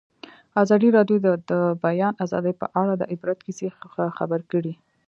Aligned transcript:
ازادي 0.63 0.89
راډیو 0.97 1.17
د 1.25 1.27
د 1.51 1.53
بیان 1.83 2.13
آزادي 2.25 2.53
په 2.61 2.67
اړه 2.81 2.93
د 2.97 3.03
عبرت 3.13 3.39
کیسې 3.45 3.67
خبر 4.17 4.39
کړي. 4.51 4.73